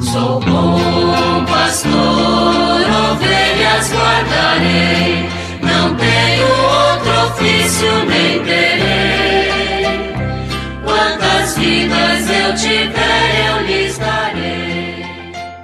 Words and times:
Sou 0.00 0.38
bom 0.40 1.44
pastor, 1.46 1.92
ovelhas 3.10 3.92
guardarei, 3.92 5.28
não 5.60 5.94
tenho 5.96 6.46
outro 6.46 7.10
ofício 7.26 7.88
nem 8.06 8.42
terei. 8.44 10.12
Quantas 10.84 11.58
vidas 11.58 12.30
eu 12.30 12.54
tiver, 12.54 13.48
eu 13.48 13.66
lhes 13.66 13.98
darei. 13.98 15.04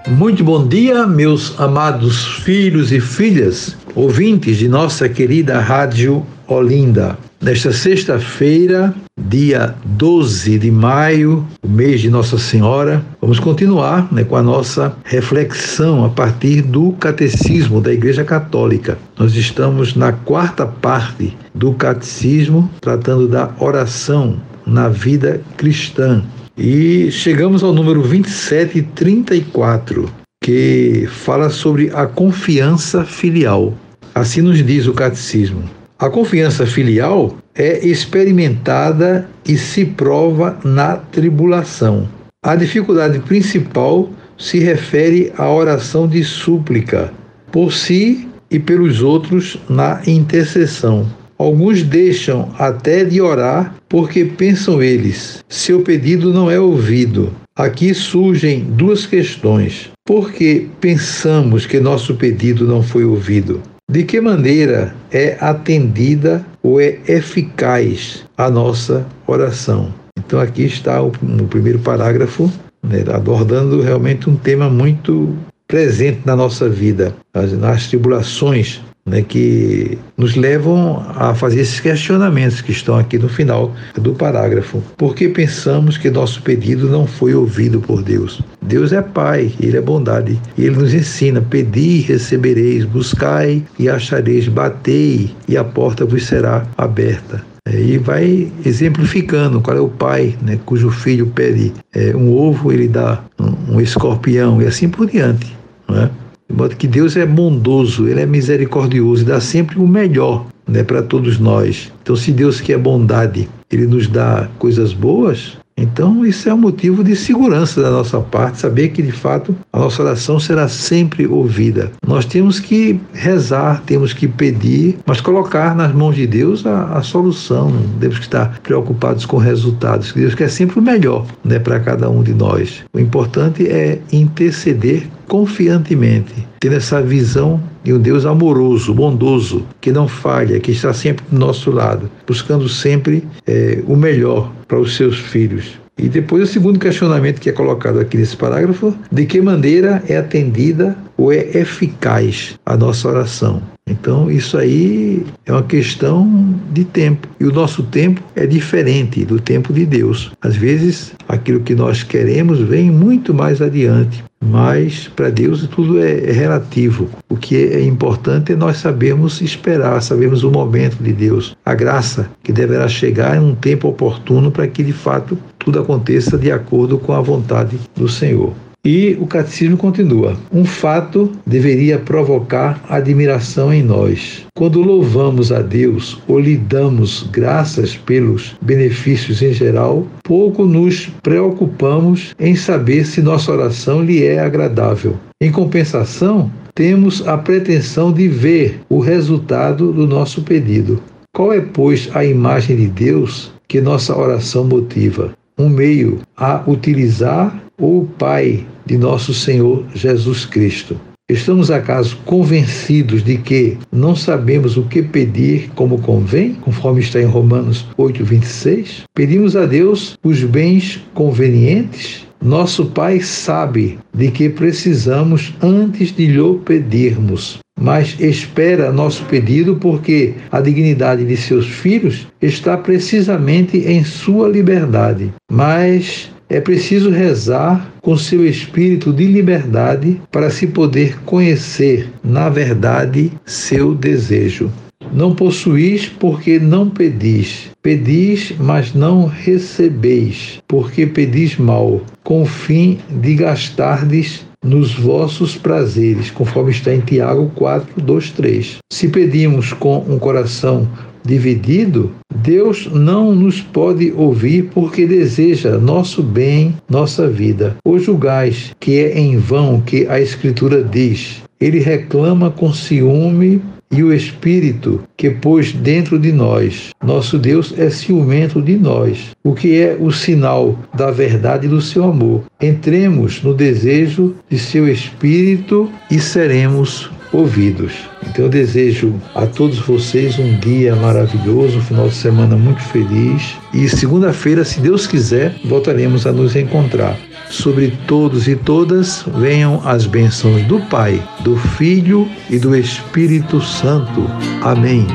Muito 0.09 0.43
bom 0.43 0.67
dia, 0.67 1.07
meus 1.07 1.59
amados 1.61 2.27
filhos 2.43 2.91
e 2.91 3.01
filhas, 3.01 3.77
ouvintes 3.95 4.57
de 4.57 4.69
nossa 4.69 5.09
querida 5.09 5.61
Rádio 5.61 6.27
Olinda. 6.49 7.17
Nesta 7.45 7.73
sexta-feira, 7.75 8.95
dia 9.21 9.75
12 9.85 10.59
de 10.59 10.71
maio, 10.71 11.47
o 11.63 11.69
mês 11.69 12.01
de 12.01 12.09
Nossa 12.09 12.39
Senhora, 12.39 13.05
vamos 13.21 13.39
continuar 13.39 14.11
né, 14.11 14.25
com 14.25 14.35
a 14.35 14.43
nossa 14.43 14.97
reflexão 15.05 16.07
a 16.07 16.09
partir 16.09 16.63
do 16.63 16.93
Catecismo 16.93 17.83
da 17.83 17.93
Igreja 17.93 18.25
Católica. 18.25 18.97
Nós 19.19 19.37
estamos 19.37 19.95
na 19.95 20.11
quarta 20.11 20.65
parte 20.65 21.37
do 21.55 21.75
Catecismo, 21.75 22.71
tratando 22.81 23.29
da 23.29 23.51
oração 23.59 24.41
na 24.67 24.89
vida 24.89 25.43
cristã. 25.59 26.25
E 26.57 27.11
chegamos 27.11 27.63
ao 27.63 27.75
número 27.75 28.01
2734, 28.01 30.11
que 30.43 31.07
fala 31.11 31.51
sobre 31.51 31.91
a 31.93 32.07
confiança 32.07 33.05
filial. 33.05 33.75
Assim 34.15 34.41
nos 34.41 34.65
diz 34.65 34.87
o 34.87 34.95
Catecismo. 34.95 35.84
A 35.99 36.11
confiança 36.11 36.67
filial 36.67 37.37
é 37.55 37.87
experimentada 37.87 39.29
e 39.47 39.57
se 39.57 39.85
prova 39.85 40.59
na 40.65 40.97
tribulação. 40.97 42.09
A 42.43 42.57
dificuldade 42.57 43.21
principal 43.21 44.11
se 44.37 44.59
refere 44.59 45.33
à 45.39 45.49
oração 45.49 46.09
de 46.09 46.25
súplica, 46.25 47.13
por 47.53 47.73
si 47.73 48.29
e 48.51 48.59
pelos 48.59 49.03
outros 49.03 49.57
na 49.69 50.03
intercessão. 50.07 51.09
Alguns 51.39 51.83
deixam 51.83 52.53
até 52.59 53.05
de 53.05 53.21
orar 53.21 53.75
porque 53.89 54.25
pensam 54.25 54.83
eles, 54.83 55.45
seu 55.49 55.81
pedido 55.83 56.35
não 56.35 56.51
é 56.51 56.59
ouvido. 56.59 57.33
Aqui 57.57 57.95
surgem 57.95 58.65
duas 58.65 59.07
questões. 59.07 59.91
Por 60.05 60.33
que 60.33 60.69
pensamos 60.81 61.67
que 61.67 61.79
nosso 61.79 62.17
pedido 62.17 62.67
não 62.67 62.83
foi 62.83 63.05
ouvido? 63.05 63.63
De 63.95 64.03
que 64.03 64.21
maneira 64.21 64.93
é 65.13 65.37
atendida 65.39 66.45
ou 66.61 66.81
é 66.81 66.99
eficaz 67.07 68.25
a 68.37 68.51
nossa 68.51 69.07
oração? 69.25 69.95
Então, 70.19 70.41
aqui 70.41 70.65
está 70.65 71.01
o, 71.01 71.13
no 71.23 71.47
primeiro 71.47 71.79
parágrafo, 71.79 72.51
né, 72.83 73.05
abordando 73.15 73.81
realmente 73.81 74.29
um 74.29 74.35
tema 74.35 74.69
muito 74.69 75.37
presente 75.69 76.23
na 76.25 76.35
nossa 76.35 76.69
vida, 76.69 77.15
as, 77.33 77.53
nas 77.53 77.87
tribulações 77.87 78.81
né, 79.07 79.23
que 79.23 79.99
nos 80.17 80.35
levam 80.35 81.05
a 81.17 81.35
fazer 81.35 81.61
esses 81.61 81.81
questionamentos 81.81 82.61
que 82.61 82.73
estão 82.73 82.97
aqui 82.99 83.19
no 83.19 83.29
final 83.29 83.75
do 83.97 84.15
parágrafo. 84.15 84.83
Por 84.97 85.15
que 85.15 85.29
pensamos 85.29 85.99
que 85.99 86.11
nosso 86.11 86.43
pedido 86.43 86.89
não 86.89 87.07
foi 87.07 87.35
ouvido 87.35 87.81
por 87.81 88.03
Deus? 88.03 88.41
Deus 88.63 88.93
é 88.93 89.03
Pai, 89.03 89.53
Ele 89.61 89.77
é 89.77 89.81
bondade, 89.81 90.41
e 90.57 90.65
Ele 90.65 90.77
nos 90.77 90.95
ensina: 90.95 91.41
pedi 91.41 91.99
e 91.99 92.01
recebereis, 92.01 92.85
buscai 92.85 93.63
e 93.79 93.89
achareis, 93.89 94.49
batei 94.49 95.31
e 95.47 95.57
a 95.57 95.65
porta 95.65 96.05
vos 96.05 96.25
será 96.27 96.67
aberta. 96.77 97.45
É, 97.67 97.81
e 97.81 97.97
vai 97.97 98.53
exemplificando 98.65 99.59
qual 99.59 99.77
é 99.77 99.81
o 99.81 99.89
pai, 99.89 100.37
né, 100.43 100.59
cujo 100.67 100.91
filho 100.91 101.29
pede 101.29 101.73
é, 101.95 102.15
um 102.15 102.37
ovo, 102.37 102.71
ele 102.71 102.87
dá 102.87 103.25
um, 103.41 103.77
um 103.77 103.81
escorpião 103.81 104.61
e 104.61 104.67
assim 104.67 104.87
por 104.87 105.07
diante. 105.07 105.57
Não 105.89 106.03
é? 106.03 106.11
De 106.49 106.55
modo 106.55 106.77
que 106.77 106.87
Deus 106.87 107.17
é 107.17 107.25
bondoso, 107.25 108.07
Ele 108.07 108.21
é 108.21 108.27
misericordioso 108.27 109.23
e 109.23 109.27
dá 109.27 109.41
sempre 109.41 109.79
o 109.79 109.87
melhor 109.87 110.47
né, 110.67 110.83
para 110.83 111.03
todos 111.03 111.39
nós. 111.39 111.93
Então, 112.03 112.15
se 112.15 112.33
Deus 112.33 112.61
quer 112.61 112.79
bondade, 112.79 113.49
Ele 113.71 113.87
nos 113.87 114.07
dá 114.07 114.49
coisas 114.59 114.93
boas, 114.93 115.57
então 115.77 116.25
isso 116.25 116.49
é 116.49 116.55
um 116.55 116.59
motivo 116.59 117.03
de 117.03 117.17
segurança 117.17 117.83
da 117.83 117.91
nossa 117.91 118.21
parte, 118.21 118.61
saber 118.61 118.91
que 118.91 119.03
de 119.03 119.11
fato 119.13 119.55
a 119.73 119.81
nossa 119.81 120.03
oração 120.03 120.39
será 120.39 120.69
sempre 120.69 121.27
ouvida. 121.27 121.91
Nós 122.07 122.25
temos 122.25 122.61
que 122.61 123.01
rezar, 123.13 123.83
temos 123.85 124.13
que 124.13 124.29
pedir, 124.29 124.99
mas 125.05 125.21
colocar 125.21 125.75
nas 125.75 125.93
mãos 125.93 126.15
de 126.15 126.27
Deus 126.27 126.65
a, 126.65 126.97
a 126.97 127.03
solução. 127.03 127.71
Não 127.71 127.99
temos 127.99 128.19
que 128.19 128.25
estar 128.25 128.61
preocupados 128.61 129.27
com 129.27 129.37
resultados. 129.37 130.13
Deus 130.13 130.35
quer 130.35 130.49
sempre 130.49 130.79
o 130.79 130.83
melhor 130.83 131.27
né, 131.45 131.59
para 131.59 131.81
cada 131.81 132.09
um 132.09 132.23
de 132.23 132.33
nós. 132.33 132.85
O 132.93 133.01
importante 133.01 133.67
é 133.67 133.99
interceder 134.13 135.09
confiantemente, 135.27 136.47
tendo 136.61 136.77
essa 136.77 137.03
visão 137.03 137.61
de 137.85 137.93
um 137.93 137.99
Deus 138.01 138.25
amoroso, 138.25 138.95
bondoso, 138.95 139.67
que 139.81 139.93
não 139.93 140.09
falha, 140.09 140.59
que 140.59 140.73
está 140.73 140.93
sempre 140.93 141.25
do 141.31 141.39
nosso 141.39 141.71
lado, 141.71 142.11
buscando 142.27 142.69
sempre 142.69 143.23
é, 143.47 143.83
o 143.87 143.95
melhor 143.95 144.51
para 144.67 144.81
os 144.81 144.97
seus 144.97 145.19
filhos. 145.19 145.79
E 145.97 146.09
depois 146.09 146.43
o 146.43 146.53
segundo 146.53 146.79
questionamento 146.79 147.41
que 147.41 147.49
é 147.49 147.53
colocado 147.53 148.01
aqui 148.01 148.17
nesse 148.17 148.37
parágrafo, 148.37 148.97
de 149.13 149.27
que 149.27 149.41
maneira 149.41 150.03
é 150.09 150.17
atendida 150.17 150.97
ou 151.17 151.33
é 151.33 151.57
eficaz 151.57 152.59
a 152.67 152.77
nossa 152.77 153.07
oração? 153.09 153.63
Então, 153.87 154.31
isso 154.31 154.57
aí 154.57 155.27
é 155.45 155.53
uma 155.53 155.63
questão 155.63 156.55
de 156.73 156.85
tempo. 156.85 157.29
E 157.39 157.45
o 157.45 157.53
nosso 157.53 157.83
tempo 157.83 158.23
é 158.35 158.47
diferente 158.47 159.25
do 159.27 159.39
tempo 159.39 159.75
de 159.75 159.85
Deus. 159.85 160.33
Às 160.41 160.57
vezes, 160.57 161.13
aquilo 161.29 161.61
que 161.61 161.75
nós 161.75 162.03
queremos 162.03 162.61
vem 162.61 162.91
muito 162.91 163.35
mais 163.35 163.61
adiante. 163.61 164.25
Mas 164.43 165.09
para 165.09 165.31
Deus 165.31 165.67
tudo 165.69 165.99
é, 165.99 166.19
é 166.19 166.33
relativo. 166.33 167.09
O 167.29 167.37
que 167.37 167.57
é 167.57 167.83
importante 167.83 168.53
é 168.53 168.57
nós 168.57 168.79
sabermos 168.79 169.41
esperar, 169.41 170.03
sabermos 170.03 170.45
o 170.45 170.51
momento 170.51 171.03
de 171.03 171.13
Deus, 171.13 171.57
a 171.65 171.75
graça 171.75 172.31
que 172.43 172.53
deverá 172.53 172.89
chegar 172.89 173.37
em 173.37 173.41
um 173.41 173.55
tempo 173.55 173.89
oportuno 173.89 174.51
para 174.51 174.69
que 174.69 174.83
de 174.83 174.93
fato 174.93 175.39
tudo 175.59 175.79
aconteça 175.79 176.37
de 176.37 176.53
acordo 176.53 176.99
com 176.99 177.13
a 177.13 177.23
vontade 177.23 177.79
do 177.97 178.07
Senhor. 178.07 178.53
E 178.85 179.17
o 179.19 179.27
catecismo 179.27 179.79
continua: 179.79 180.37
um 180.53 180.65
fato 180.65 181.33
deveria 181.47 181.99
provocar 181.99 182.85
admiração 182.87 183.73
em 183.73 183.83
nós. 183.83 184.45
Quando 184.55 184.83
louvamos 184.83 185.51
a 185.51 185.63
Deus 185.63 186.21
ou 186.29 186.39
lhe 186.39 186.57
damos 186.57 187.27
graças 187.33 187.97
pelos 187.97 188.55
benefícios 188.61 189.41
em 189.41 189.55
geral, 189.55 190.07
pouco 190.23 190.67
nos 190.67 191.07
preocupamos 191.23 192.35
em 192.39 192.55
saber 192.55 193.07
se 193.07 193.23
nossa 193.23 193.51
oração 193.51 194.03
lhe 194.03 194.23
é 194.23 194.39
agradável. 194.39 195.17
Em 195.41 195.51
compensação, 195.51 196.51
temos 196.75 197.27
a 197.27 197.39
pretensão 197.39 198.13
de 198.13 198.29
ver 198.29 198.81
o 198.91 198.99
resultado 198.99 199.93
do 199.93 200.07
nosso 200.07 200.43
pedido. 200.43 201.03
Qual 201.35 201.53
é, 201.53 201.61
pois, 201.61 202.11
a 202.15 202.25
imagem 202.25 202.77
de 202.77 202.87
Deus 202.89 203.51
que 203.67 203.81
nossa 203.81 204.17
oração 204.17 204.65
motiva? 204.65 205.33
Um 205.65 205.71
meio 205.71 206.21
a 206.37 206.63
utilizar 206.67 207.59
o 207.81 208.07
Pai 208.19 208.67
de 208.85 208.99
nosso 208.99 209.33
Senhor 209.33 209.83
Jesus 209.95 210.45
Cristo. 210.45 211.01
Estamos 211.27 211.71
acaso 211.71 212.19
convencidos 212.27 213.25
de 213.25 213.39
que 213.39 213.79
não 213.91 214.15
sabemos 214.15 214.77
o 214.77 214.83
que 214.83 215.03
pedir 215.03 215.71
como 215.75 216.03
convém, 216.03 216.53
conforme 216.53 217.01
está 217.01 217.19
em 217.19 217.25
Romanos 217.25 217.87
8:26? 217.97 219.05
Pedimos 219.15 219.57
a 219.57 219.65
Deus 219.65 220.19
os 220.23 220.45
bens 220.45 221.01
convenientes? 221.15 222.27
Nosso 222.45 222.85
Pai 222.85 223.21
sabe 223.21 223.99
de 224.13 224.31
que 224.31 224.51
precisamos 224.51 225.55
antes 225.63 226.15
de 226.15 226.27
lhe 226.27 226.59
pedirmos, 226.63 227.59
mas 227.79 228.17
espera 228.21 228.93
nosso 228.93 229.25
pedido 229.25 229.77
porque 229.77 230.35
a 230.51 230.61
dignidade 230.61 231.25
de 231.25 231.37
seus 231.37 231.67
filhos 231.67 232.27
está 232.41 232.77
precisamente 232.77 233.79
em 233.79 234.05
sua 234.05 234.49
liberdade. 234.49 235.33
Mas 235.51 236.31
é 236.49 236.61
preciso 236.61 237.11
rezar 237.11 237.93
com 238.01 238.17
seu 238.17 238.47
espírito 238.47 239.13
de 239.13 239.27
liberdade 239.27 240.21
para 240.31 240.51
se 240.51 240.67
poder 240.67 241.19
conhecer, 241.25 242.09
na 242.23 242.49
verdade, 242.49 243.33
seu 243.45 243.95
desejo. 243.95 244.71
Não 245.13 245.35
possuís 245.35 246.07
porque 246.07 246.59
não 246.59 246.89
pedis. 246.89 247.71
Pedis, 247.83 248.53
mas 248.59 248.95
não 248.95 249.27
recebeis, 249.27 250.61
porque 250.67 251.07
pedis 251.07 251.57
mal, 251.57 252.01
com 252.23 252.43
o 252.43 252.47
fim 252.47 252.99
de 253.23 253.35
gastardes 253.35 254.47
nos 254.65 254.95
vossos 254.95 255.57
prazeres, 255.57 256.31
conforme 256.31 256.71
está 256.71 256.95
em 256.95 257.01
Tiago 257.01 257.51
4, 257.55 258.01
2, 258.01 258.31
3. 258.31 258.79
Se 258.91 259.09
pedimos 259.09 259.73
com 259.73 259.99
um 260.09 260.19
coração 260.19 260.89
dividido, 261.25 262.13
Deus 262.35 262.89
não 262.93 263.35
nos 263.35 263.61
pode 263.61 264.13
ouvir 264.17 264.71
porque 264.75 265.07
deseja 265.07 265.79
nosso 265.79 266.23
bem, 266.23 266.75
nossa 266.89 267.29
vida. 267.29 267.77
Ou 267.85 267.99
julgais 267.99 268.73
que 268.81 268.99
é 268.99 269.19
em 269.19 269.37
vão 269.37 269.81
que 269.81 270.07
a 270.07 270.21
Escritura 270.21 270.83
diz: 270.83 271.43
Ele 271.61 271.79
reclama 271.79 272.51
com 272.51 272.73
ciúme 272.73 273.63
e 273.95 274.03
o 274.03 274.13
Espírito 274.13 275.03
que 275.17 275.31
pôs 275.31 275.73
dentro 275.73 276.19
de 276.19 276.33
nós. 276.33 276.91
Nosso 277.03 277.39
Deus 277.39 277.73
é 277.79 277.89
ciumento 277.89 278.61
de 278.61 278.77
nós, 278.77 279.31
o 279.43 279.55
que 279.55 279.81
é 279.81 279.97
o 279.99 280.11
sinal 280.11 280.77
da 280.93 281.11
verdade 281.11 281.69
do 281.69 281.81
seu 281.81 282.05
amor. 282.05 282.43
Entremos 282.61 283.43
no 283.43 283.55
desejo 283.55 284.35
de 284.51 284.59
seu 284.59 284.89
Espírito 284.89 285.91
e 286.11 286.19
seremos 286.19 287.11
ouvidos. 287.35 287.93
Então 288.27 288.45
eu 288.45 288.49
desejo 288.49 289.15
a 289.35 289.47
todos 289.47 289.79
vocês 289.79 290.39
um 290.39 290.57
dia 290.59 290.95
maravilhoso, 290.95 291.79
um 291.79 291.83
final 291.83 292.09
de 292.09 292.15
semana 292.15 292.57
muito 292.57 292.83
feliz 292.83 293.57
e 293.73 293.89
segunda-feira, 293.89 294.65
se 294.65 294.81
Deus 294.81 295.07
quiser, 295.07 295.55
voltaremos 295.65 296.27
a 296.27 296.33
nos 296.33 296.55
encontrar. 296.55 297.17
Sobre 297.51 297.97
todos 298.07 298.49
e 298.49 298.57
todas 298.57 299.25
venham 299.39 299.81
as 299.85 300.07
bênçãos 300.07 300.63
do 300.63 300.81
Pai, 300.81 301.23
do 301.41 301.57
Filho 301.57 302.29
e 302.49 302.59
do 302.59 302.75
Espírito 302.75 303.61
Santo. 303.61 304.29
Amém. 304.63 305.07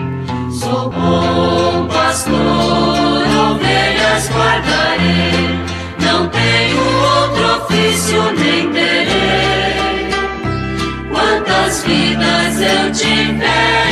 Sou 0.51 0.91
bom 0.91 1.87
pastor, 1.87 2.35
ovelhas 3.51 4.29
guardarei, 4.29 5.59
não 6.01 6.27
tenho 6.29 6.79
outro 6.79 7.65
ofício 7.65 8.21
nem 8.37 8.71
terei. 8.71 8.88
Eu 12.61 12.91
tiver, 12.91 13.88